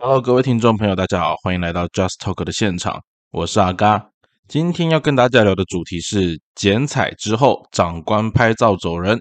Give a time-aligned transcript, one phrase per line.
[0.00, 3.02] Hello，各位听众朋友，大家好，欢迎来到 Just Talk 的现场，
[3.32, 4.10] 我是阿嘎。
[4.46, 9.20] 今天要跟大家聊的主题是剪彩之后，长官拍照走人，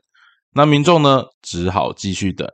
[0.53, 2.47] 那民众呢只好继续等。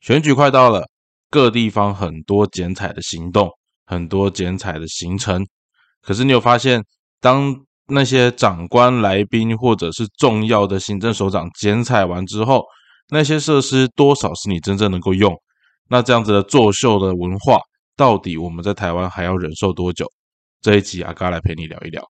[0.00, 0.88] 选举快到了，
[1.30, 3.48] 各地方很多剪彩的行动，
[3.86, 5.46] 很多剪彩的行程。
[6.02, 6.82] 可是你有发现，
[7.20, 7.54] 当
[7.86, 12.64] 那些长官、来宾或者是重要的行政首长剪彩完之后，
[13.10, 15.32] 那些设施多少是你真正能够用？
[15.88, 17.58] 那这样子的作秀的文化，
[17.96, 20.10] 到底我们在台湾还要忍受多久？
[20.60, 22.02] 这一集阿嘎来陪你聊一聊。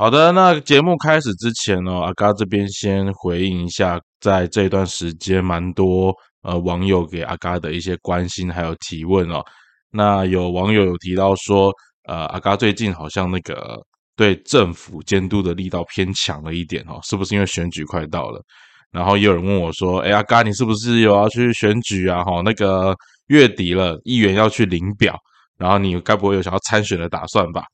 [0.00, 9.44] 好的，那节目开始之前呢，阿嘎这边先回应一下，在这段时间蛮多呃网友给阿嘎的一些关心还有提问哦。
[9.90, 11.70] 那有网友有提到说，
[12.08, 13.78] 呃，阿嘎最近好像那个
[14.16, 18.42] 对政府监督的力道偏强了一点哦，是不是因为选举快到了？
[18.90, 22.24] 然后也有人问我说，哎，阿嘎你是不是有要去选举啊？
[22.24, 25.14] 哈，那个月底了，议员要去领表，
[25.58, 27.64] 然后你该不会有想要参选的打算吧？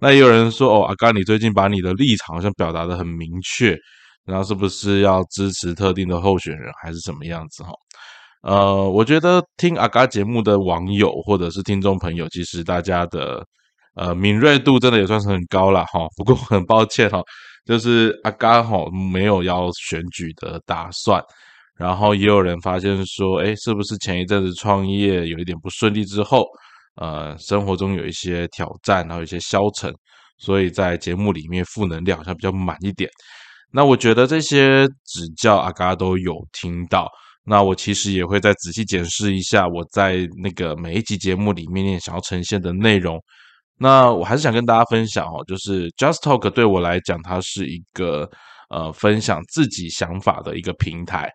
[0.00, 3.76] 那也有人说哦，阿甘，你最近把你的立场好像表达的很明确，
[4.24, 7.72] 然后是不是要支持特定的候选人，还是什么样子哈？
[8.42, 13.44] 呃，我觉得听阿甘节目的网友或者是听众朋友，其实大家的
[13.96, 16.06] 呃敏锐度真的也算是很高了哈。
[16.16, 17.20] 不过很抱歉哈，
[17.66, 18.78] 就是阿甘哈
[19.12, 21.20] 没有要选举的打算，
[21.76, 26.46] 然后也有人发现说，哎，是不是前一阵子创业有一点不顺利之后？
[27.00, 29.92] 呃，生活中有一些挑战，然后有一些消沉，
[30.38, 33.08] 所以在节目里面负能量好像比较满一点。
[33.72, 37.08] 那我觉得这些指教阿嘎都有听到。
[37.44, 43.18] 那我其实也会再仔细检视一下我在那个每一集节目里面想要呈现的内容。
[43.78, 48.28] 那我还是想跟大家分享哦，就是 Just Talk 对我来讲，它是一个
[48.70, 51.30] 呃分享自己想法的一个平台。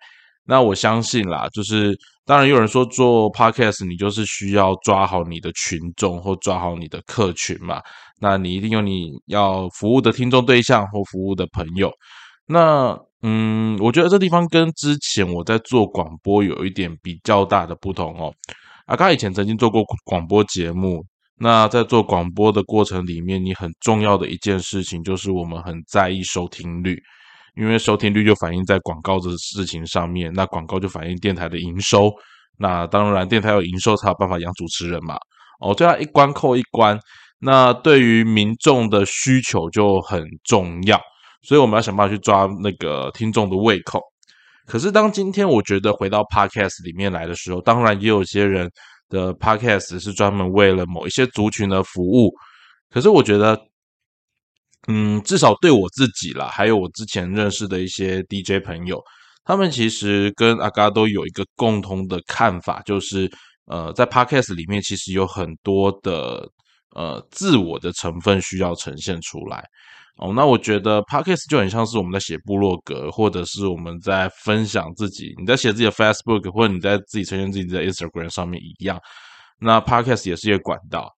[0.45, 7.81] 那我相信啦，就是当然有人说做 podcast 你就是需要抓好你的群众或抓好你的客群嘛，
[8.19, 11.91] 那你一定有你要服务的听众对象或服务的朋友。
[12.45, 18.33] 那嗯，我觉得这地方跟之前我在做广播有一点比较大的不同哦。
[18.87, 21.05] 阿刚以前曾经做过广播节目，
[21.39, 27.01] 那在做广播的过程里面，你很重要的一件事情就是我们很在意收听率。
[27.55, 32.11] 因为收听率就反映在广告的事情上面，那广告就反映电台的营收，
[32.57, 35.15] 那当然电台有营收才有办法养主持人嘛。
[35.59, 36.99] 哦，这样一关扣一关，
[37.39, 40.99] 那对于民众的需求就很重要，
[41.43, 44.01] 所以我们要想办法去抓那个听众的胃口。
[44.65, 48.67] 可是当今天我觉得回到 Podcast 里面来的时候，当然也有些人
[49.09, 52.31] 的 Podcast 是专门为了某一些族群的服务，
[52.89, 53.55] 可是我觉得。
[54.87, 59.01] 嗯，至少对我自己啦，还有我之前认识的一些 DJ 朋友，
[59.45, 63.31] 他们其实跟阿嘎都有一个共同的看法，就是
[63.67, 66.45] 呃，在 Podcast 里面其实有很多的
[66.95, 69.63] 呃自我的成分需要呈现出来
[70.17, 70.33] 哦。
[70.35, 78.99] 那我觉得 Podcast 就很像是我们在写部落格，或者是我们在分享自己，你在写自己的 Facebook，或者你在自己呈现自己的 Instagram 上面一样。
[79.59, 81.09] 那 Podcast 也是一个管道。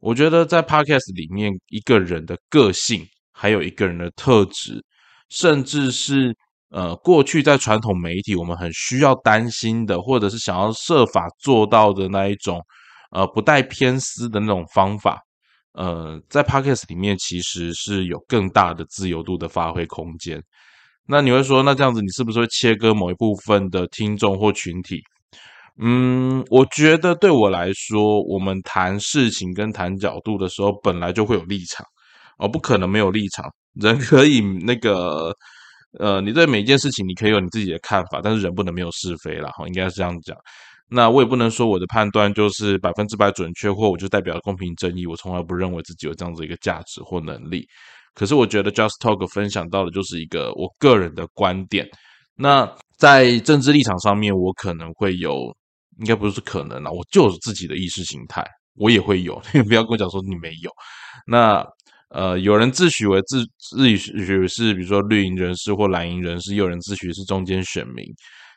[0.00, 4.82] 我觉得在 Podcast 里面，一个人的个性，还有一个人的特质，
[5.28, 6.34] 甚至是
[6.70, 12.60] 呃，过去在传统媒体我们很需要担心的，或者是想要设法做到的那一种，
[13.10, 15.20] 呃，不带偏私的那种方法，
[15.72, 20.42] 呃，在 Podcast 里面其实是有更大的自由度的发挥空间。
[21.06, 25.02] 那你会说，那这样子你是不是会切割某一部分的听众或群体？
[25.82, 31.86] 嗯，我觉得对我来说，我们谈事情跟谈角度的时候，本来就会有立场，
[32.38, 33.50] 哦，不可能没有立场。
[33.80, 35.34] 人可以那个，
[35.98, 40.36] 呃，你对每一件事情，你可以有你自己的看法，但是人不能没有是非了，哈，应该是这样讲。
[40.90, 45.06] 那我也不能说我的判断就是百分之百准确，或我就代表公平正义。
[45.06, 47.66] 我从来不认为自己有这样子一个价值或能力。
[48.12, 51.88] 可是我觉得 Just Talk 分享到的就是一个我个人的观点。
[52.36, 55.56] 那在政治立场上面，我可能会有。
[56.00, 58.44] 应该不是可能啦，我就是自己的意识形态，
[58.74, 59.40] 我也会有。
[59.54, 60.70] 你不要跟我讲说你没有。
[61.26, 61.64] 那
[62.08, 68.04] 呃，有人自诩为自自诩是，比如说绿营人士或蓝营人士，有人自诩是中间选民。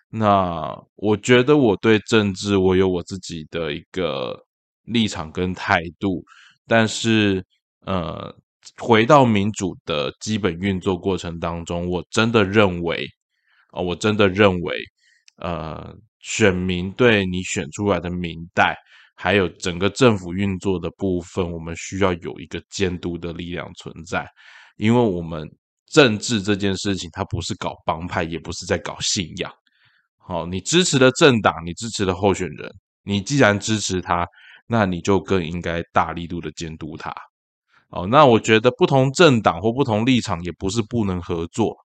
[0.09, 4.39] 那我觉得我对政治，我有我自己的一个
[4.85, 6.23] 立场跟态度。
[6.65, 7.45] 但是
[7.85, 8.33] 呃，
[8.79, 13.05] 回到民主的基本运作过程当中，我真的认为
[13.71, 14.77] 啊，我真的认为。
[15.37, 15.93] 呃
[16.23, 18.75] 选民对你选出来的民代，
[19.15, 24.25] 还有整个政府运作的部分，我们需要有一个监督的力量存在，
[24.77, 25.47] 因为我们
[25.91, 29.51] 政治这件事情，它不是搞帮派，也不是在搞信仰。
[30.17, 32.71] 好，你支持的政党，你支持的候选人，
[33.03, 34.25] 你既然支持他，
[34.65, 37.13] 那你就更应该大力度的监督他。
[37.89, 41.75] 哦，那我觉得不同政党或不同立场也不是不能合作。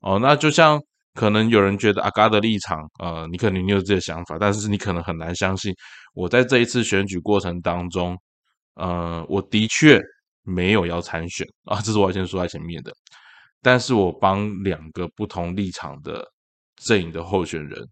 [0.00, 0.80] 哦，那就像
[1.14, 5.74] 可能有人觉得阿嘎的立场，呃，你可能你有这个想法，但是你可能很难相信，
[6.14, 8.16] 我在这一次选举过程当中，
[8.74, 10.00] 呃，我的确
[10.42, 12.92] 没有要参选啊，这是我要先说在前面的，
[13.62, 16.24] 但是我帮两个不同立场的
[16.76, 17.86] 阵营的候选人，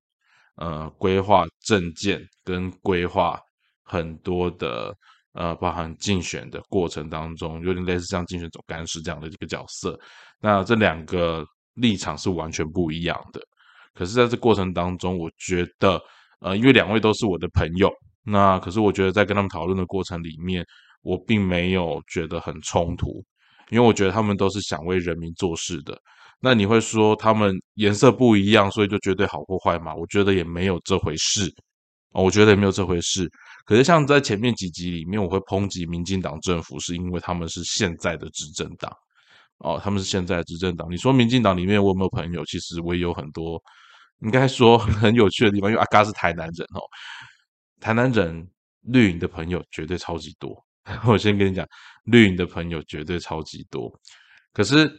[0.57, 3.41] 呃，规划政见跟规划
[3.85, 4.95] 很多的。
[5.35, 9.97] 呃，包含竞选的过程当中，有点类似像竞选总干事这样的一个角色。
[10.41, 11.45] 那这两个
[11.81, 13.41] 立场是完全不一样的。
[13.95, 16.01] 可是，在这过程当中，我觉得，
[16.41, 17.91] 呃，因为两位都是我的朋友，
[18.25, 20.65] 那可是我觉得在跟他们讨论的过程里面，
[21.03, 23.25] 我并没有觉得很冲突，
[23.71, 25.99] 因为我觉得他们都是想为人民做事的。
[26.41, 29.93] 那你会说他们颜色不一样，所以就绝对好或坏吗？
[29.95, 31.53] 我觉得也没有这回事。
[32.13, 33.29] 哦，我觉得也没有这回事。
[33.67, 38.93] 可是像在前面几集里面，我会抨击民进党政府，是因为他们是现在的执政党。
[39.59, 40.91] 哦，他们是现在的执政党。
[40.91, 42.45] 你说民进党里面我有没有朋友？
[42.45, 43.63] 其实我也有很多，
[44.23, 45.71] 应该说很有趣的地方。
[45.71, 46.81] 因为阿嘎是台南人哦，
[47.81, 48.49] 台南人
[48.83, 50.57] 绿营的朋友绝对超级多。
[51.07, 51.67] 我先跟你讲，
[52.05, 53.93] 绿营的朋友绝对超级多。
[54.53, 54.91] 可是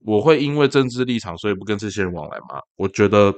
[0.00, 2.60] 我会因为政治立场，所以不跟这些人往来吗？
[2.76, 3.34] 我觉得。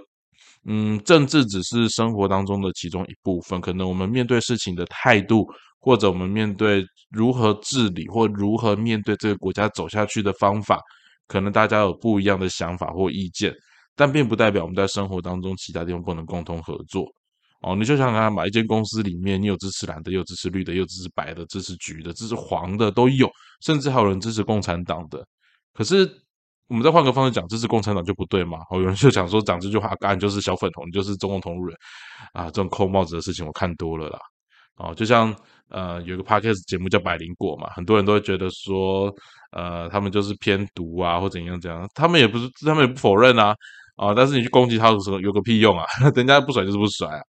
[0.64, 3.58] 嗯，政治只是生活当中的其中一部分。
[3.60, 5.46] 可能我们面对事情的态度，
[5.88, 10.78] 或者我们面对如何治理，或如何面对这个国家走下去的方法，
[11.26, 13.50] 可能大家有不一样的想法或意见，
[13.96, 17.06] 但并不代表我们在生活当中其他地方不能共同合作。
[17.62, 23.26] 哦，你就想想看，买一间公司里面，你有支持蓝的，有支持绿的，有支持白的，支持橘的，支持黄的都有，
[23.62, 25.26] 甚至还有人支持共产党的。
[25.72, 26.06] 可是。
[26.70, 28.58] 我们再换个方式讲，支持共产党就不对嘛？
[28.68, 31.74] 哦，有人就讲说讲这句话，当然就是小粉红，就是中共同路人
[32.34, 32.44] 啊！
[32.50, 34.18] 这种扣帽子的事情我看多了啦。
[34.78, 35.34] 哦，就像
[35.68, 39.12] 呃，有个 podcast 节目叫《百灵果》嘛，很多人都会觉得说，
[39.52, 41.88] 呃，他们就是偏毒啊，或怎样怎样。
[41.94, 43.54] 他们也不是，他们也不否认啊。
[43.96, 45.84] 啊，但是你去攻击他的时候，有个屁用啊！
[46.14, 47.20] 人家不甩就是不甩啊。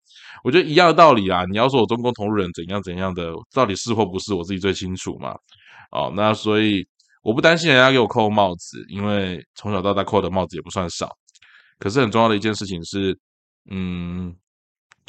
[0.44, 1.44] 我觉得一样的道理啊。
[1.50, 5.36] 你要说我中共同路人怎样怎样的，到底是或不是，我自己最清楚嘛。
[5.92, 6.88] 哦，那所以。
[7.22, 11.13] 我不担心人家给我扣帽子，因为从小到大扣的帽子也不算少。
[11.78, 13.16] 可是很重要的一件事情是，
[13.69, 14.34] 嗯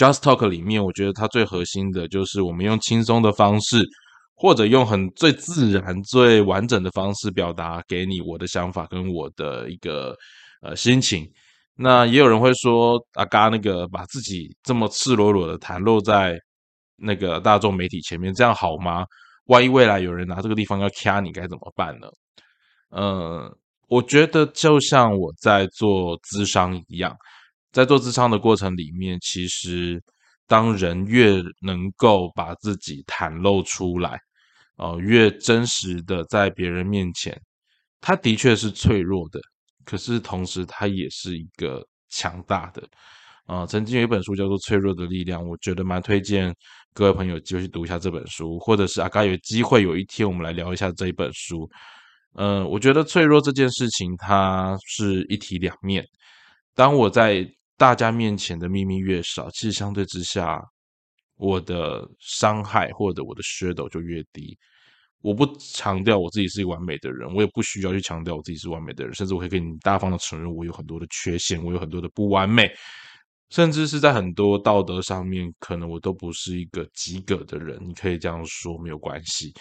[0.01, 3.87] ，Just Talk 里面，我觉得它最核心的就是我们用轻松的方式，
[4.35, 10.17] 或者用很最自然、最完整的方式表达给你我的想法跟我的一个
[10.63, 11.31] 呃心情。
[11.77, 16.39] 那也有人会说，阿嘎那个把自己这么赤裸裸的袒露在
[16.97, 19.05] 那个大众媒体前面，这样好吗？
[19.49, 22.09] 万一未来有人拿这个地方要掐你，该怎么办呢？
[22.91, 23.55] 呃，
[23.89, 27.15] 我觉得就像我在做咨商一样，
[27.73, 30.03] 在做咨商的过程里面，其实
[30.47, 34.19] 当人越能够把自己袒露出来，
[34.77, 37.41] 哦，越真实的在别人面前，
[38.01, 39.41] 他的确是脆弱的，
[39.85, 42.83] 可是同时他也是一个强大的。
[43.47, 46.55] 啊，曾经有一本书叫做《脆弱的力量》，我觉得蛮推荐
[46.93, 51.69] 各位朋友就去读一下这本书，或者是阿嘎有机会有一天我们来聊一下这一本书。
[52.35, 56.05] 嗯，我觉得脆弱这件事情它是一体两面。
[56.77, 57.45] 当我在
[57.81, 60.61] 大家面前的秘密越少，其实相对之下，
[61.37, 64.55] 我的伤害或者我的噱头就越低。
[65.23, 72.71] 我不强调我自己是一个完美的人，我也不需要去强调我自己是完美的人，甚至我可以跟你大方的承认我有很多的缺陷，我有很多的不完美。
[73.49, 79.55] 甚至是在很多道德上面，可能我都不是一个及格的人，你可以这样说没有关系。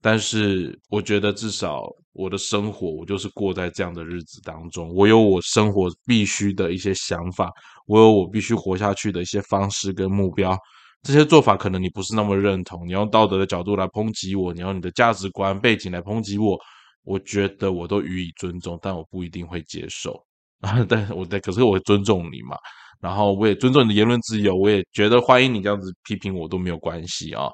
[0.00, 7.50] 但是我觉得至少我的生活，我就是过在这样的日子当中，我有我生活必须的一些想法，
[7.86, 10.56] 我有我必须活下去的一些方式跟目标。
[11.02, 16.58] 这些做法可能你不是那么认同，你用道德的角度来抨击我，你用你的价值观背景来抨击我，
[17.04, 20.12] 我觉得我都予以尊重，但我不一定会接受
[20.60, 20.84] 啊。
[20.88, 22.56] 但我的可是我尊重你嘛。
[23.00, 27.48] 然后我也尊重你的言论自由，我也觉得欢迎你这样子批评我都没有关系啊。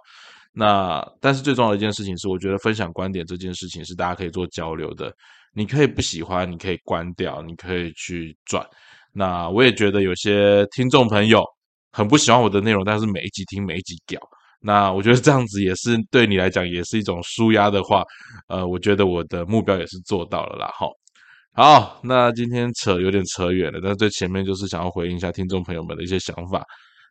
[0.55, 5.13] 那但是最重要的一件事情是，我觉得分享观点这件事情是大家可以做交流的。
[5.53, 8.65] 你可以不喜欢，你可以关掉，你可以去转。
[9.13, 11.45] 那我也觉得有些听众朋友
[11.93, 14.21] 很不喜欢我的内容，但是每一集听每一集屌。
[14.61, 18.03] 那我觉得这样子也是对你来讲也是一种舒压的话，
[18.49, 20.69] 呃，我觉得我的目标也是做到了啦。
[20.79, 20.89] 哈。
[21.53, 26.65] 好，那今天扯有点扯远了，但是最前面就是想要回应一下听众朋友们的一些想法。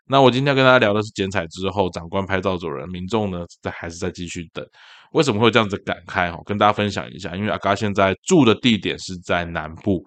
[0.07, 4.65] 那我今天跟大家聊的是剪彩之后，长官拍照走人，民众呢在还是在继续等。
[5.13, 6.31] 为什么会这样子感慨？
[6.31, 10.03] 哈，跟大家分享一下，因为阿嘎现在住的地点是在南部，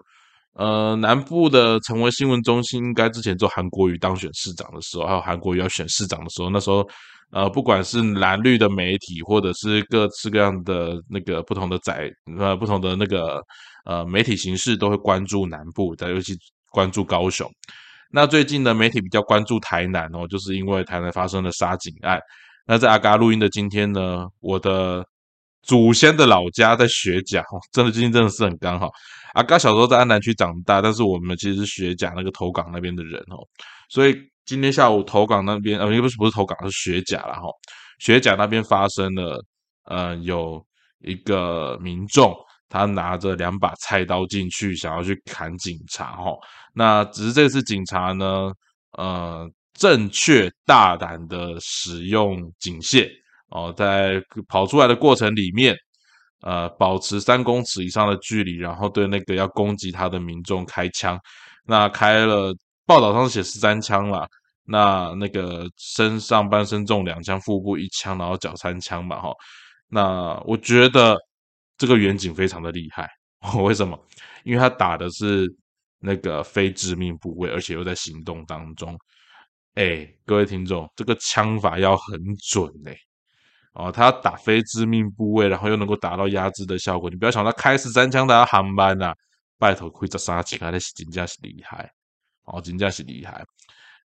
[0.53, 6.87] 呃，南部的成为新闻中心，应该之前做韩国瑜当选市长的时候，还有韩国瑜要选市长的时候，那时候。
[7.29, 13.43] 呃，不管是蓝绿的媒体，或者是各式各样的那个不同的载呃不同的那个
[13.83, 16.33] 呃媒体形式，都会关注南部，在尤其
[16.71, 17.45] 关注高雄。
[18.11, 22.19] 那最近的媒体比较关注台南哦，就是因为台南发生了杀警案。
[22.65, 25.05] 那在阿嘎录音的今天呢，我的
[25.63, 28.89] 祖先的老家在学甲哦，真的最近真的是很刚好。
[29.33, 33.37] 阿嘎小时候在安南区长大，但是我们其实是学甲那个头港那边的人哦，
[33.89, 34.15] 所以。
[34.47, 37.49] 今天下午投港那边，呃，应该不是不是投港，是雪甲了哈。
[37.99, 39.43] 雪甲那边发生了，
[39.89, 40.65] 呃，有
[41.01, 42.33] 一个民众
[42.69, 46.31] 他拿着两把菜刀进去，想要去砍警察哈。
[46.73, 48.51] 那只是这次警察呢，
[48.97, 53.09] 呃，正确大胆的使用警械
[53.49, 55.75] 哦，在跑出来的过程里面，
[56.41, 61.19] 呃，保持三公尺以上的距离，然后对那个要攻击他的民众开枪，
[61.65, 62.53] 那开了。
[62.87, 64.25] 报道上写十三枪啦，
[64.63, 69.29] 那那个身上半身中两枪，腹部一枪，然后脚三枪嘛，哈。
[69.89, 71.17] 那我觉得
[71.77, 73.09] 这个远景非常的厉害，
[73.63, 73.97] 为什么？
[74.43, 75.47] 因为他打的是
[75.99, 78.97] 那个非致命部位，而且又在行动当中。
[79.75, 82.97] 哎，各位听众，这个枪法要很准嘞，
[83.73, 87.09] 哦，他打非致命部位，然后又能够达到压制的效果。
[87.09, 89.13] 你不要想他开十三枪打航班呐，
[89.59, 91.91] 拜托，亏这杀气，他的真价是厉害。
[92.45, 93.43] 哦，金价是厉害，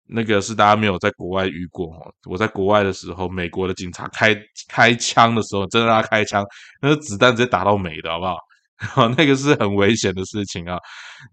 [0.07, 2.13] 那个是大家没有在国外遇过哦。
[2.29, 4.35] 我在国外的时候，美国的警察开
[4.67, 6.43] 开枪的时候，真的他开枪，
[6.81, 8.37] 那个子弹直接打到美的，好不好？
[9.17, 10.77] 那个是很危险的事情啊。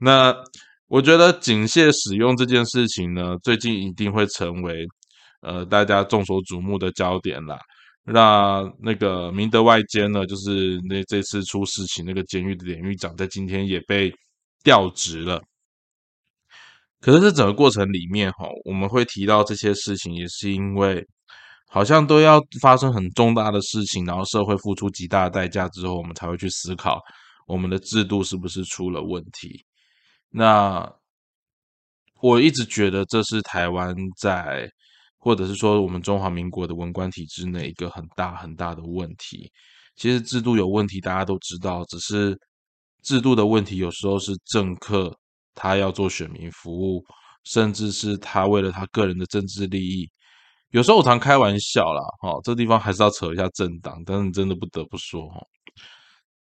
[0.00, 0.34] 那
[0.88, 4.86] 我觉得警械使用这件事情呢，最近一定会成为
[5.40, 7.58] 呃大家众所瞩目的焦点啦。
[8.04, 14.12] 那那个明德外监呢，就是那这次出事情那个监狱的典狱长，在今天也被
[14.64, 15.40] 调职了。
[17.02, 21.04] 可是这整个过程里面，哈，我们会提到这些事情，也是因为
[21.68, 27.00] 好像都要发生很重大的事情，然后社会付出极大的代价之后，我们才会去思考
[27.48, 29.64] 我们的制度是不是出了问题。
[30.30, 30.88] 那
[32.20, 34.70] 我一直觉得这是台湾在，
[35.18, 39.50] 或者是说我们中华民国的文官体制内一个很大很大的问题。
[39.96, 42.38] 其实制度有问题，大家都知道，只是
[43.02, 45.18] 制度的问题有时候是政客。
[45.54, 47.04] 他要做选民服务，
[47.44, 50.10] 甚至是他为了他个人的政治利益。
[50.70, 54.02] 有时候我常开玩笑啦，哈，这地方还是要扯一下政党。
[54.06, 55.40] 但是真的不得不说，哈，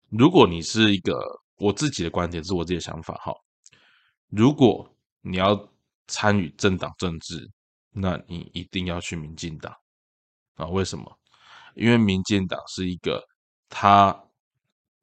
[0.10, 1.18] 如果你是一个
[1.58, 3.34] 我自己的观点，是我自己的想法，哈，
[4.30, 4.90] 如果
[5.22, 5.70] 你要
[6.08, 7.50] 参与政党政治，
[7.92, 9.76] 那你一定要去民进党
[10.56, 10.66] 啊？
[10.68, 11.20] 为什么？
[11.76, 13.22] 因为民进党是一个，
[13.68, 14.18] 它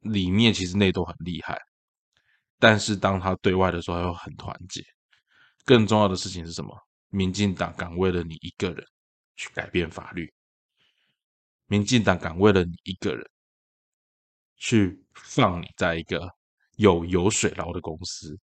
[0.00, 1.61] 里面其实内斗很厉害。
[2.61, 4.85] 但是当他对外的时候，又很团结。
[5.64, 6.76] 更重要的事情是什么？
[7.09, 8.87] 民进党敢为了你一个人
[9.35, 10.33] 去改变法律？
[11.67, 13.29] 民进党敢为了你一个人
[14.57, 16.29] 去放你在一个
[16.76, 18.38] 有油水捞的公司？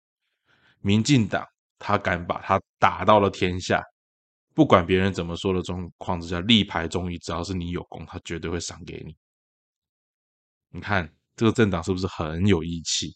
[0.79, 1.46] 民进党
[1.79, 3.82] 他敢把他打到了天下，
[4.53, 9.15] 不管别人怎么说的状况之下，力排众议，只要是你有功，他绝对会赏给你。
[10.70, 13.15] 你看这个政党是不是很有义气？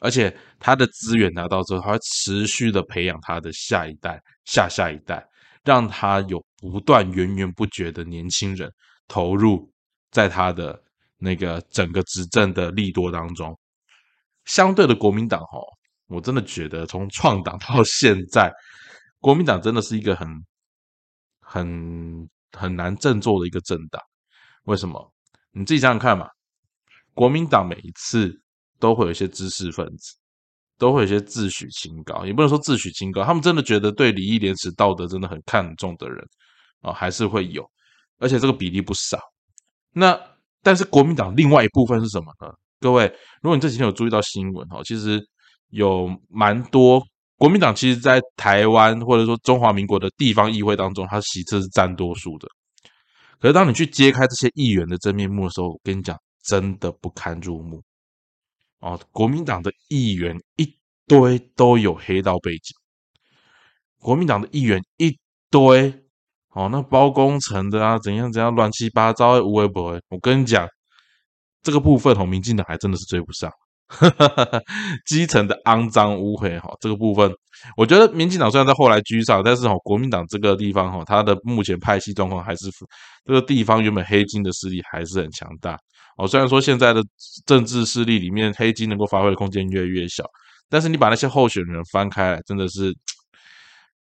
[0.00, 5.26] 而且他的资源拿到之后，他会持续的培养他的下一代、下下一代，
[5.64, 8.72] 让他有不断源源不绝的年轻人
[9.08, 9.68] 投入
[10.12, 10.80] 在他的
[11.16, 13.58] 那个整个执政的利多当中。
[14.44, 15.58] 相对的，国民党哈，
[16.06, 18.52] 我真的觉得从创党到现在，
[19.18, 20.28] 国民党真的是一个很、
[21.40, 24.00] 很、很难振作的一个政党。
[24.64, 25.12] 为什么？
[25.50, 26.28] 你自己想想看嘛，
[27.14, 28.40] 国民党每一次。
[28.78, 30.14] 都会有一些知识分子，
[30.78, 36.24] 都会有一些自诩清高，也不能说自诩清高，他们真的觉得对礼义廉耻道德真的很看重的人
[36.80, 37.68] 啊，还是会有，
[38.18, 39.18] 而且这个比例不少。
[39.92, 40.18] 那
[40.62, 42.52] 但是国民党另外一部分是什么呢？
[42.80, 45.20] 各位，如果你这几天有注意到新闻哦，其实
[45.70, 47.02] 有蛮多
[47.36, 52.46] 国民党，其实在台湾或者说中华民国的地方议会当中，他席次是占多数的。
[53.40, 57.82] 可是当你去揭开这些议员的真面目的时候，我跟你讲，真的不堪入目。
[58.80, 60.72] 哦，国民党的议员一
[61.06, 62.74] 堆都有黑道背景，
[63.98, 65.18] 国民党的议员一
[65.50, 65.92] 堆，
[66.50, 69.82] 哦，那包工程的啊，怎样怎样乱七八糟的，无微不。
[70.08, 70.68] 我跟你讲，
[71.62, 73.50] 这个部分哦，民进党还真的是追不上。
[75.06, 77.32] 基层的肮脏污秽哈，这个部分，
[77.74, 82.70] 我觉得民进党虽然在后来居上，但是哈，国民党这个地方哈，它的目前派系状况还是
[83.24, 85.78] 这个地方原本黑金的势力还是很强大
[86.18, 86.28] 哦。
[86.28, 87.02] 虽然说现在的
[87.46, 90.24] 政治势力里面黑金能够发挥的空间越来越小，
[90.68, 92.94] 但是你把那些候选人翻开来，真的是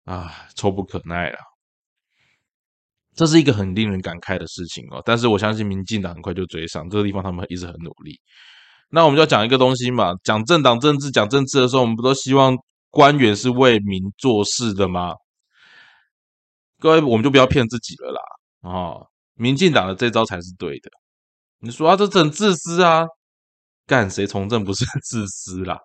[0.05, 1.39] 啊，臭不可耐了。
[3.15, 5.01] 这是一个很令人感慨的事情哦。
[5.05, 8.21] 但是我相信民进党很快就追上这个地方，他们一直很努力。
[8.91, 12.57] 那我们就要讲一个东西嘛，讲政党政治，讲政治的时候，我们不都希望
[12.91, 15.15] 官员是为民做事的吗？
[16.79, 18.21] 各位，我们就不要骗自己了啦！
[18.61, 20.91] 哦，民进党的这招才是对的。
[21.61, 23.07] 你说啊，这很自私啊？
[23.87, 25.79] 干谁从政不是自私啦？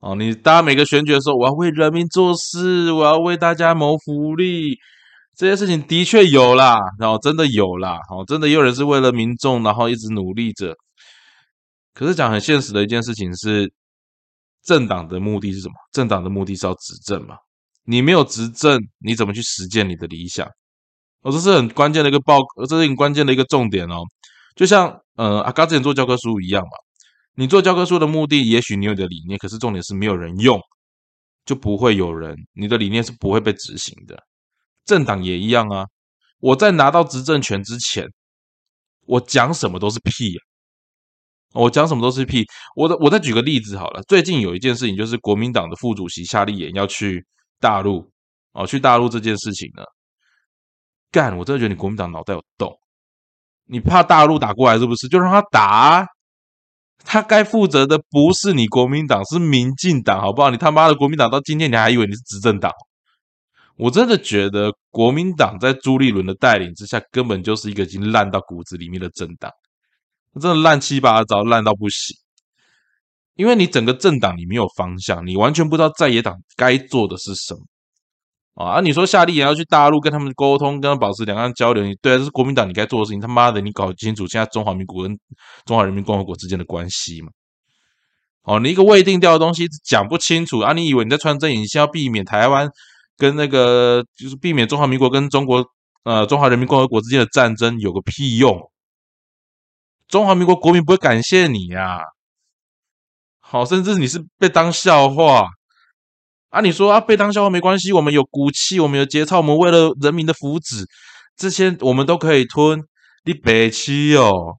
[0.00, 4.76] 哦，你大家每个选举的时候，我要为人民做事，我要为大家谋福利，
[5.36, 10.74] 这些事情的确有啦，然后真的有啦，哦，真的也有人是为了民众，然后一直努力着。
[11.94, 13.72] 可是讲很现实的一件事情是，
[14.62, 15.74] 政党的目的是什么？
[15.92, 17.36] 政党的目的是要执政嘛？
[17.84, 20.46] 你没有执政，你怎么去实践你的理想？
[21.22, 24.02] 哦，这是很关键的一个报，这是很关键的一个重点哦。
[24.54, 26.70] 就像呃阿嘎之前做教科书一样嘛，
[27.34, 30.60] 你做教科书的目的，也许你有你的理念，可是重点是没有人用，
[31.44, 34.16] 就不会有人，你的理念是不会被执行的。
[34.84, 35.86] 政党也一样啊，
[36.38, 38.06] 我在拿到执政权之前，
[39.06, 40.40] 我讲什么都是屁啊。
[41.54, 42.44] 我讲什么都是屁。
[42.74, 44.02] 我的，我再举个例子好了。
[44.08, 47.24] 最近有一件事情，就是国民党的副主席夏立言要去
[47.60, 48.04] 大陆
[48.52, 49.84] 哦，去大陆这件事情呢，
[51.12, 51.36] 干！
[51.38, 52.76] 我真的觉得你国民党脑袋有洞。
[53.66, 55.08] 你怕大陆打过来是不是？
[55.08, 56.06] 就让他打。
[57.06, 60.50] 他该负责的不是你国民党，是民进党，好不好？
[60.50, 62.72] 你他妈的国民党到今天你还以为你是执政党？
[63.76, 69.50] 我真的觉得国民党在朱立伦的带领之下，根本就是一个已经烂到骨子里面的政党。
[70.40, 72.16] 真的乱七八糟，烂到不行。
[73.34, 77.60] 因为你整个政党你没有方向，你完全不知道在野党该做的是什么
[78.54, 78.80] 啊！
[78.80, 83.20] 你说夏立言要去大陆跟他们沟通，跟他们保持两岸交流，你对，这是国民党你该做的事情。
[83.20, 85.18] 他妈的，你搞清楚现在中华民国跟
[85.66, 87.30] 中华人民共和国之间的关系嘛？
[88.42, 90.72] 哦，你一个未定调的东西讲不清楚啊！
[90.72, 92.68] 你以为你在穿针引线，要避免台湾
[93.16, 95.64] 跟那个，就是避免中华民国跟中国
[96.04, 98.70] 呃中华人民共和国之间的战争，有个屁用！
[100.06, 101.98] 中华民国国民不会感谢你呀，
[103.40, 105.48] 好，甚至你是被当笑话
[106.54, 106.60] 啊！
[106.60, 110.84] 你说啊，被当笑话没关系，我们有骨气，我们有节操，我们为了人民的福祉，
[111.36, 112.80] 这些我们都可以吞。
[113.24, 114.58] 你北七哦，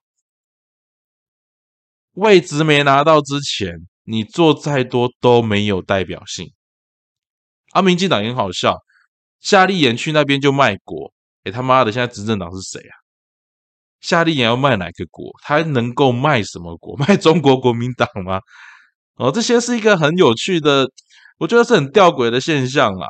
[2.16, 6.52] 位置没拿到之前，你做再多都没有代表性。
[7.72, 8.78] 啊，民进党也很好笑，
[9.40, 11.14] 夏立言去那边就卖国，
[11.46, 12.94] 哎他妈的，现在执政党是谁啊？
[14.02, 15.32] 夏立言要卖哪个国？
[15.44, 16.98] 他能够卖什么国？
[17.08, 18.42] 卖中国国民党吗？
[19.16, 20.86] 哦，这些是一个很有趣的，
[21.38, 23.08] 我觉得是很吊诡的现象啊。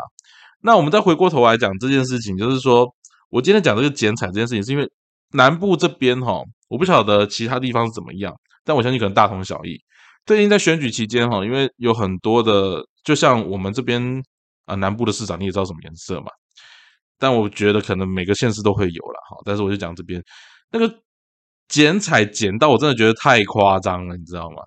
[0.61, 2.87] 那我们再回过头来讲这件事情，就是说
[3.29, 4.89] 我今天讲这个剪彩这件事情，是因为
[5.33, 8.33] 南部这边哈，我不晓得其他地方是怎么样，
[8.63, 9.77] 但我相信可能大同小异。
[10.25, 14.01] 最近在选举期间哈，因为有很多的，就像我们这边
[14.65, 16.27] 啊，南部的市长你也知道什么颜色嘛，
[17.19, 19.37] 但我觉得可能每个县市都会有了哈。
[19.45, 20.19] 但是我就讲这边。
[20.71, 20.91] 那个
[21.67, 24.63] 剪彩剪到我真的觉得太夸张了，你知道吗？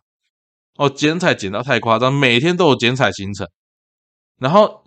[0.79, 3.47] 哦，剪彩剪到太夸张，每天都有剪彩行程，
[4.39, 4.83] 然后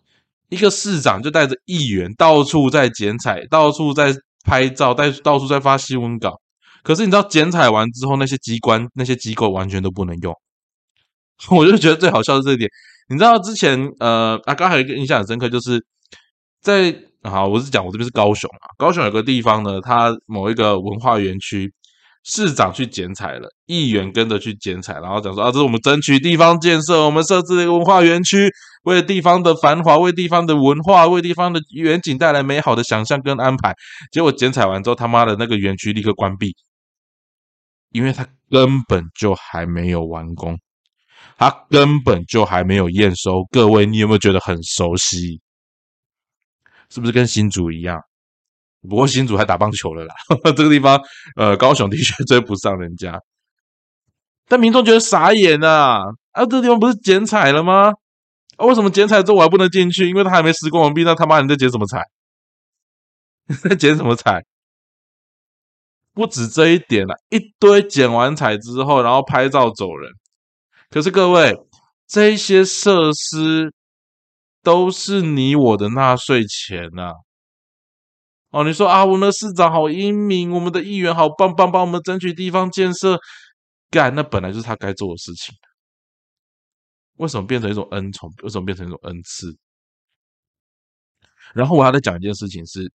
[0.49, 4.11] 一个市长就带着议员到处在剪彩，到处在
[4.43, 6.41] 拍照，带到处在发新闻稿。
[6.81, 10.33] 可是你知道剪彩完之后，那些机关、那些机构完全都不能用。
[11.51, 12.69] 我就觉得最好笑的这一点，
[13.09, 15.85] 你知道之前呃啊，刚还有一个印象很深刻，就是
[16.61, 16.95] 在。
[17.23, 18.65] 好，我是讲我这边是高雄啊。
[18.79, 21.71] 高雄有个地方呢，它某一个文化园区，
[22.23, 28.51] 市长去剪彩了，议员跟着去剪彩，然后讲说啊，这是我们争取地方建设，我们设置了一个文化园区，
[28.83, 33.73] 为地方的繁华，为地方的文化，为地方的远景带来美好的想象跟安排。
[34.11, 36.55] 结果剪彩完之后，他妈的那个园区立刻关闭，
[37.91, 40.59] 因为他根本就还没有完工，
[41.37, 43.43] 他根本就还没有验收。
[43.49, 45.41] 各位，你有没有觉得很熟悉？
[46.89, 47.99] 是不是跟新竹一样？
[48.89, 50.15] 不过新竹还打棒球了啦。
[50.55, 50.99] 这个地方，
[51.35, 53.19] 呃，高雄的确追不上人家。
[54.47, 55.99] 但民众觉得傻眼呐！
[56.31, 57.93] 啊，这地方不是剪彩了吗？
[58.57, 60.09] 啊，为什么剪彩之后我还不能进去？
[60.09, 61.03] 因为他还没施工完毕。
[61.03, 62.03] 那他妈你在剪什么彩？
[63.47, 64.43] 你 在剪什么彩？
[66.13, 70.11] 不止这一点了，一堆剪完彩之后，然后拍照走人。
[70.89, 71.55] 可是各位，
[72.07, 73.73] 这些设施。
[74.63, 77.13] 都是你我的纳税钱呐！
[78.51, 83.17] 哦，你说啊，我们的市长好英明，我们的议员好棒棒，帮我们争取地方建设，
[83.89, 85.55] 干那本来就是他该做的事情。
[87.15, 88.29] 为什么变成一种恩宠？
[88.43, 89.55] 为什么变成一种恩赐？
[91.53, 92.91] 然后我还在讲一件事情是，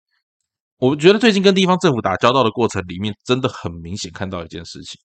[0.78, 5.00] 我觉得最近跟地方政府打交道的过程里面，真的很明显看到一件事情：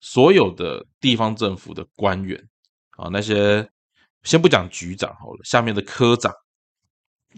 [0.00, 2.38] 所有的地方政府的官员
[2.98, 3.66] 啊，那些
[4.22, 6.30] 先不讲局长好了，下面的科长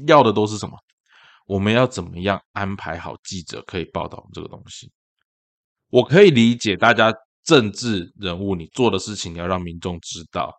[0.07, 0.77] 要的都是什么？
[1.46, 4.90] 我们要怎么样安排好记者可以报道这个东西？
[5.90, 7.12] 我可以理解大家
[7.44, 10.50] 政治人物你做的事情要让民众知道，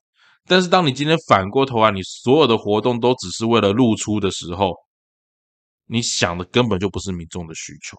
[0.45, 4.76] 但是当你今天反过头来，你所有的活动都只是为了露出的时候，
[5.88, 7.98] 你想的根本就不是民众的需求。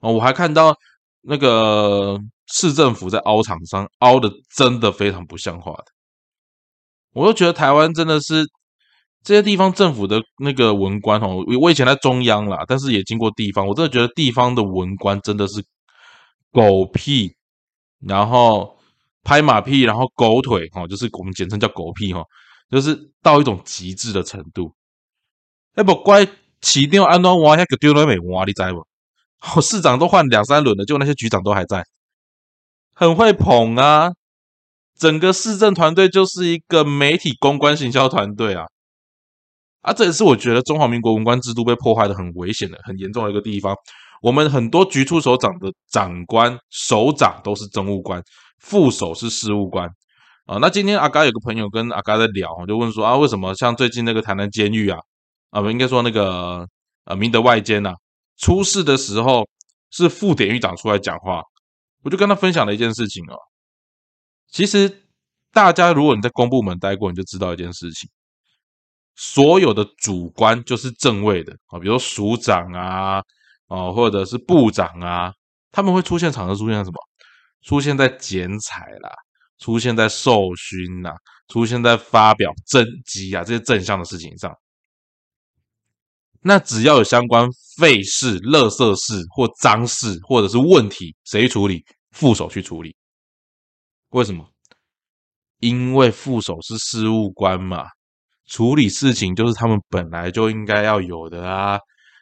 [0.00, 0.76] 哦，我还看到
[1.20, 5.84] 那个市政府在凹厂商，凹的真的非常不像话的，
[7.12, 8.44] 我都觉得台湾真的是。
[9.24, 15.64] 这些地方政府的那个文官哦，我以前在中央啦，但是也经过地方，我真的觉得地方的文官真的是
[16.52, 17.34] 狗屁，
[18.00, 18.76] 然后
[19.22, 22.22] 拍马屁，然后狗腿哦，就是我们简称叫狗屁哈，
[22.70, 24.74] 就是到一种极致的程度。
[25.74, 26.28] 哎，不乖，
[26.60, 28.84] 起定安装挖下个丢了没挖，你知不？
[29.62, 31.82] 市长都换两三轮了，就那些局长都还在，
[32.94, 34.12] 很会捧啊，
[34.98, 38.66] 整个市政团队就是一个媒体公关行销团队啊。
[39.84, 43.76] 啊，这也是我觉得中华民国文官制度被破坏的很危险的、很严重的一个地方。
[44.22, 48.22] 我们很多局处首长的长官、首长都是政务官，
[48.58, 49.86] 副手是事务官
[50.46, 50.56] 啊。
[50.56, 54.98] 那今天阿嘎有个朋友跟阿嘎在聊，就问说啊，为什么像最近那个台南监狱啊，
[55.50, 56.66] 啊，不应该说那个
[57.04, 57.92] 呃明德外监呐，
[58.38, 59.46] 出事的时候
[59.90, 61.42] 是副典狱长出来讲话，
[62.02, 63.36] 我就跟他分享了一件事情哦。
[64.50, 65.02] 其实
[65.52, 68.08] 大家如果你在公部门待过，你就知道一件事情。
[69.16, 73.22] 所有的主官就是正位的啊，比如署长啊，
[73.68, 75.32] 哦，或者是部长啊，
[75.70, 76.96] 他们会出现场合出现什么？
[77.62, 79.10] 出现在剪彩啦，
[79.58, 81.14] 出现在授勋呐，
[81.48, 84.54] 出现在发表政绩啊这些正向的事情上。
[86.42, 87.48] 那只要有相关
[87.78, 91.82] 废事、垃圾事或脏事或者是问题，谁处理？
[92.10, 92.94] 副手去处理。
[94.10, 94.46] 为什么？
[95.60, 97.86] 因为副手是事务官嘛。
[98.46, 101.78] 处理事情就是他们本来就应该要有的啊！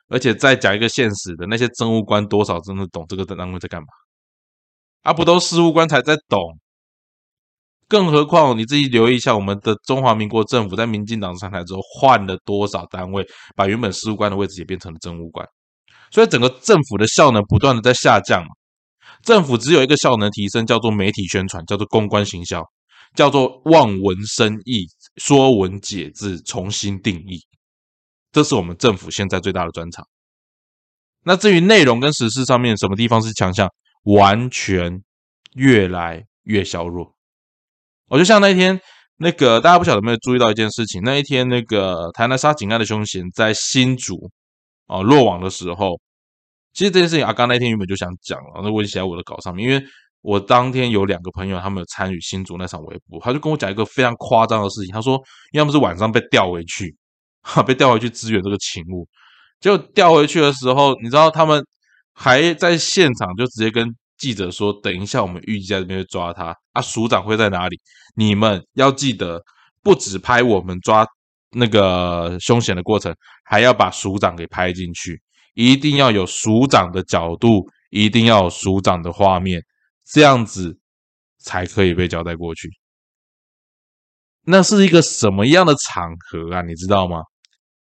[0.09, 3.87] 而且再讲一个现实的，那些政务官多少真的懂这个单位在干嘛？
[5.03, 6.39] 啊，不都事务官才在懂？
[7.89, 15.47] 更何况你自己留意一下，我们的中华民国政府在民进党上台之后，换了多少单位，把原本事务官的位置也变成了政务官，
[16.11, 18.49] 所以整个政府的效能不断的在下降嘛。
[19.25, 22.63] 政府只有一个效能提升，叫做媒体宣传，叫做公关行销。
[23.15, 27.41] 叫做望文生义，说文解字，重新定义，
[28.33, 30.07] 这是我们政府现在最大的专长。
[31.25, 33.69] 那至于内容跟实事上面什么地方是强项，
[34.05, 35.03] 完全
[35.55, 37.15] 越来越削弱。
[38.09, 38.81] 我就像那一天，
[39.19, 41.03] 那个大家不晓得没有注意到一件事情？
[41.03, 44.31] 那一天，那个台南杀警案的凶嫌在新竹
[44.87, 46.01] 啊落网的时候，
[46.73, 49.85] 其实这件事情阿刚那天原本就想讲了，那我写在我的稿上面，因为。
[50.23, 54.93] 我当天有两个朋友，他们有参与新竹那场围捕，他就跟我讲一个非常夸张的事情。
[54.93, 55.21] 他说，
[55.53, 56.97] 要么是晚上被调回去，
[57.43, 59.07] 哈，被调回去支援这个勤务，
[59.61, 61.63] 结果调回去的时候，你知道他们
[62.15, 67.77] 还在现场就直接跟记者说，等一下我们预计在这边抓他啊，署长会在哪里？
[68.15, 69.43] 你们要记得，
[69.83, 71.05] 不只拍我们抓
[71.51, 73.13] 那个凶险的过程，
[73.45, 75.21] 还要把署长给拍进去，
[75.55, 79.61] 一定要有署长的角度，一定要有署长的画面。
[80.05, 80.79] 这样子
[81.39, 82.69] 才可以被交代过去。
[84.45, 86.63] 那是一个什么样的场合啊？
[86.63, 87.23] 你知道吗？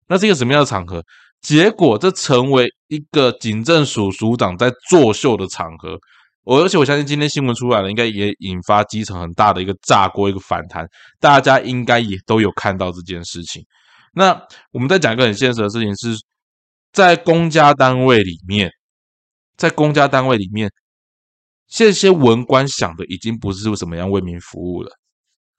[0.08, 1.04] 那是一个什么样的场合？
[1.42, 5.98] 结果这成为一个警政署署长在作秀的场合。
[6.44, 10.86] 我而且我相信今天新闻出来了，应该也引发基层很大的一个炸锅、一个反弹。
[11.20, 13.62] 大家应该也都有看到这件事情。
[14.14, 14.40] 那
[14.72, 16.16] 我们再讲一个很现实的事情，是
[16.92, 18.70] 在公家单位里面，
[19.56, 20.70] 在公家单位里面。
[21.68, 24.90] 这些文官想的已经不是怎么样为民服务了，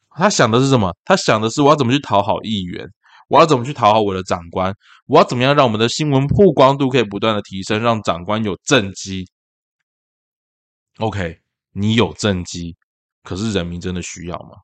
[0.09, 0.95] 他想的是什么？
[1.03, 2.87] 他想的是我要怎么去讨好议员，
[3.27, 4.73] 我要怎么去讨好我的长官，
[5.05, 9.25] 我要怎么样让我们的新闻曝光度可以不断的提升，让长官有政绩。
[10.97, 11.39] OK，
[11.73, 12.75] 你有政绩，
[13.23, 14.57] 可是人民真的需要吗？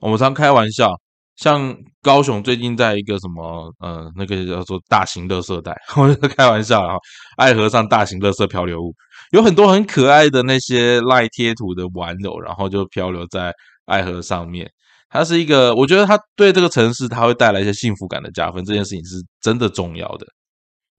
[0.00, 1.00] 我们常开玩笑。
[1.40, 6.96] 像高雄最近在一个什么呃那个叫做大型垃圾袋， 我就开玩笑啊，
[7.38, 8.94] 爱河上大型垃圾漂流物，
[9.32, 13.52] 有很多很可爱的那些赖贴图的玩偶，然后就漂流在
[13.86, 14.70] 爱河上面。
[15.08, 20.26] 它是一个，我觉得它对这个城市它会带来一些幸福感的加分，这件事情是真的重要的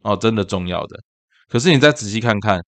[0.02, 1.00] 哦，真的重要的。
[1.48, 2.60] 可是你再仔细看看，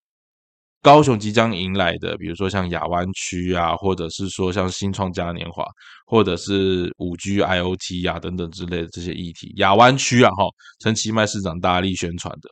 [0.84, 5.66] 高雄即将迎来的，比如说像亚湾区啊，或者是说像新创嘉年华，
[6.06, 10.44] 或者是五 G IOT 啊等等之类的这些议题，亚湾区啊，哈，
[10.82, 12.50] 陈其迈市长大力宣传的，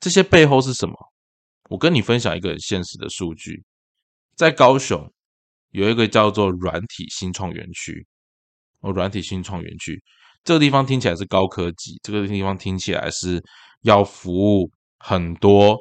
[0.00, 0.94] 这些背后是什么？
[1.68, 3.62] 我跟你分享一个很现实的数据，
[4.34, 5.06] 在高雄
[5.72, 8.06] 有一个叫做软体新创园区，
[8.80, 10.02] 哦，软体新创园区
[10.42, 13.44] 这个地方听起来是高科技，这个地方听起来是
[13.82, 15.76] 要服务很多。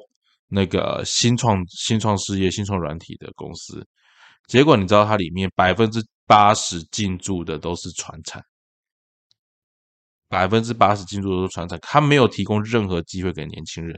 [0.53, 3.87] 那个新创新创事业、新创软体的公司，
[4.47, 8.43] 结果你知道它里面百分之八十进驻的都是传产，
[10.27, 13.97] 百分之八十进驻都是传产，它没有提供任何机会给年轻人。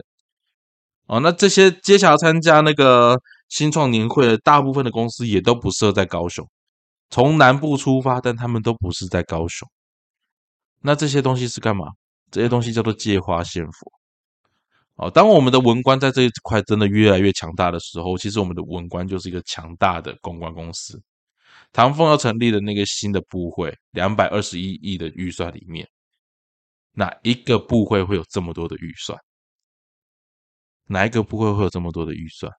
[1.07, 6.47] 哦，那这些接下来参加那个新创年会的大部分的公司也都不设在高雄，
[7.09, 9.67] 从南部出发，但他们都不是在高雄。
[10.81, 11.87] 那这些东西是干嘛？
[12.29, 13.91] 这些东西叫做借花献佛。
[14.95, 21.01] 哦，当我们的文官在这一块真的越来越强大的时候，其实我们的文官就是一个强大的公关公司。
[21.71, 25.87] 唐凤要成立的那个新的部会，两百二十一亿的预算里面，
[26.91, 29.17] 哪一个部会会有这么多的预算？
[30.85, 32.51] 哪一个部会会有这么多的预算？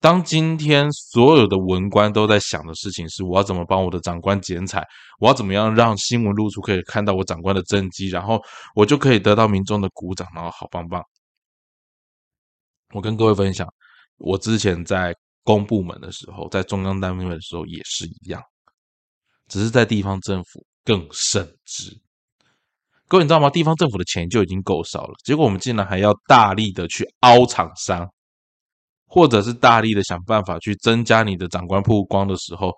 [0.00, 4.86] 当今天所有的文官都在想的事情是：我要怎么帮我的长官剪彩？
[5.18, 8.38] 我要怎么样让新闻露出可以看到我长官的政绩，然后
[8.74, 11.02] 我就可以得到民众的鼓掌，然后好棒棒。
[12.94, 13.66] 我跟各位分享，
[14.16, 18.40] 我之前在公部门的时候，在中央单位的时候也是一样，
[19.48, 21.90] 只是在地方政府更甚之。
[23.06, 23.50] 各位你知道吗？
[23.50, 28.08] 地方政府的钱就已经够少了，结果我们竟然还要大力的去凹厂商，
[29.06, 32.72] 或者是大力的想办法去增加你的长官曝光的时候。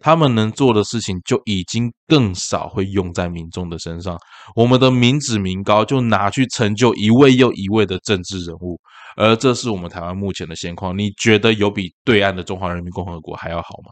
[0.00, 4.18] 他们能做的事情就已经更少会用在民众的身上。
[4.54, 8.78] 我们的民脂民膏就拿去成就一位又一位的政治人物，
[9.16, 10.96] 而这是我们台湾目前的现况。
[10.96, 13.90] 你觉得有比对岸的中华人民共和国还要好吗？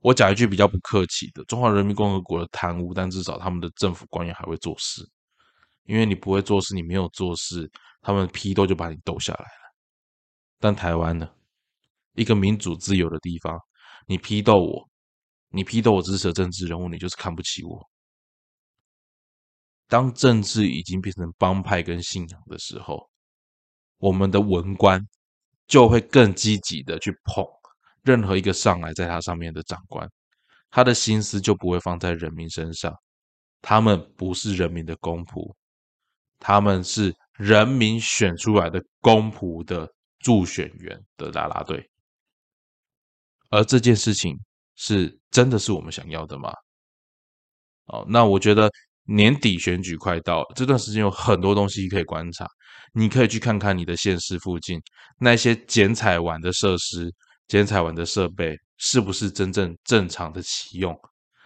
[0.00, 5.08] 我讲一句比较不客气的，中华人民共和国的贪污，但至少他们的政府官员还会做事。
[5.84, 9.74] 因为你不会做事，你没有做事，他们批斗就把你斗下来了。
[10.58, 11.28] 但台湾呢，
[12.14, 13.58] 一个民主自由的地方。
[14.06, 14.88] 你批斗我，
[15.50, 17.88] 你批斗我支持的政治人物，你就是看不起我。
[19.86, 23.08] 当政治已经变成帮派跟信仰的时候，
[24.02, 25.00] 我们的文官
[25.68, 27.46] 就会更积极的去捧
[28.02, 30.10] 任何一个上来在他上面的长官，
[30.70, 32.92] 他的心思就不会放在人民身上。
[33.60, 35.54] 他们不是人民的公仆，
[36.40, 39.88] 他们是人民选出来的公仆的
[40.18, 41.88] 助选员的啦啦队。
[43.50, 44.36] 而这件事情
[44.74, 46.52] 是真的是我们想要的吗？
[47.84, 48.68] 哦，那我觉得
[49.04, 52.46] 年底选举快到，这段时间有很多东西可以观察。
[52.94, 54.78] 你可以去看看你的县市附近
[55.18, 57.10] 那些剪彩完的设施、
[57.48, 60.94] 剪彩完的设备，是不是真正正常的启用，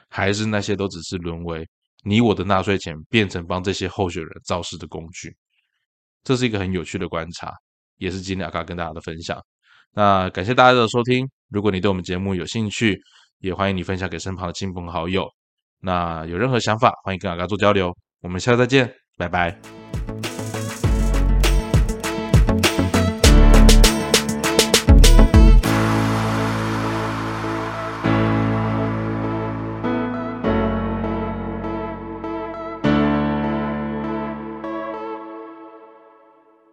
[0.09, 1.65] 还是那些都只是沦为
[2.03, 5.37] 你我的纳税钱变成帮这些候选人造势的工具？
[6.25, 7.53] 这是一个很有趣的观察，
[7.99, 9.41] 也是今天阿卡跟大家的分享。
[9.95, 11.29] 那感谢大家的收听。
[11.49, 13.01] 如果你对我们节目有兴趣，
[13.39, 15.31] 也欢迎你分享给身旁的亲朋好友。
[15.87, 17.97] 那有任何想法，欢迎跟阿嘎做交流。
[18.21, 19.76] 我们下次再见，拜拜。